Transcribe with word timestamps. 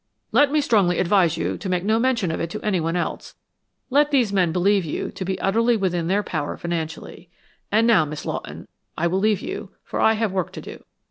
"Let 0.31 0.51
me 0.51 0.61
strongly 0.61 0.97
advise 0.97 1.37
you 1.37 1.59
to 1.59 1.69
make 1.69 1.83
no 1.83 1.99
mention 1.99 2.31
of 2.31 2.39
it 2.39 2.49
to 2.49 2.61
anyone 2.65 2.95
else; 2.95 3.35
let 3.91 4.09
these 4.09 4.33
men 4.33 4.51
believe 4.51 4.83
you 4.83 5.11
to 5.11 5.23
be 5.23 5.39
utterly 5.39 5.77
within 5.77 6.07
their 6.07 6.23
power 6.23 6.57
financially. 6.57 7.29
And 7.71 7.85
now, 7.85 8.05
Miss 8.05 8.25
Lawton, 8.25 8.67
I 8.97 9.05
will 9.05 9.19
leave 9.19 9.41
you, 9.41 9.73
for 9.83 10.01
I 10.01 10.13
have 10.13 10.31
work 10.31 10.53
to 10.53 10.61
do." 10.61 10.83